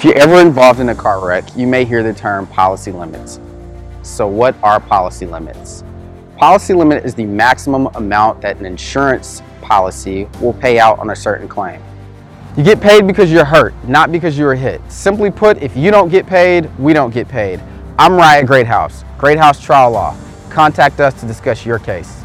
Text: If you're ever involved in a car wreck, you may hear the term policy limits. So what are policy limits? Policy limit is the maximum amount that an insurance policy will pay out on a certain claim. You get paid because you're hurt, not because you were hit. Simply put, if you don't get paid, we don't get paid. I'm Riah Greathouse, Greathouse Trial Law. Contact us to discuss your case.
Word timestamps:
If 0.00 0.04
you're 0.04 0.16
ever 0.16 0.40
involved 0.40 0.80
in 0.80 0.88
a 0.88 0.94
car 0.94 1.22
wreck, 1.22 1.54
you 1.54 1.66
may 1.66 1.84
hear 1.84 2.02
the 2.02 2.14
term 2.14 2.46
policy 2.46 2.90
limits. 2.90 3.38
So 4.00 4.26
what 4.26 4.56
are 4.62 4.80
policy 4.80 5.26
limits? 5.26 5.84
Policy 6.38 6.72
limit 6.72 7.04
is 7.04 7.14
the 7.14 7.26
maximum 7.26 7.86
amount 7.88 8.40
that 8.40 8.56
an 8.56 8.64
insurance 8.64 9.42
policy 9.60 10.26
will 10.40 10.54
pay 10.54 10.78
out 10.78 10.98
on 11.00 11.10
a 11.10 11.14
certain 11.14 11.46
claim. 11.46 11.82
You 12.56 12.64
get 12.64 12.80
paid 12.80 13.06
because 13.06 13.30
you're 13.30 13.44
hurt, 13.44 13.74
not 13.86 14.10
because 14.10 14.38
you 14.38 14.46
were 14.46 14.54
hit. 14.54 14.80
Simply 14.90 15.30
put, 15.30 15.58
if 15.58 15.76
you 15.76 15.90
don't 15.90 16.08
get 16.08 16.26
paid, 16.26 16.70
we 16.78 16.94
don't 16.94 17.12
get 17.12 17.28
paid. 17.28 17.60
I'm 17.98 18.14
Riah 18.14 18.42
Greathouse, 18.42 19.04
Greathouse 19.18 19.62
Trial 19.62 19.90
Law. 19.90 20.16
Contact 20.48 20.98
us 21.00 21.12
to 21.20 21.26
discuss 21.26 21.66
your 21.66 21.78
case. 21.78 22.22